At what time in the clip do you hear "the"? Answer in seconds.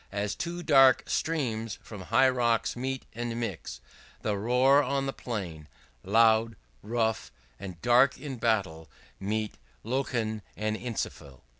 5.05-5.13